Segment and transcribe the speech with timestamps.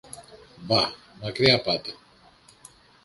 [0.67, 1.93] Μπα; Μακριά πάτε.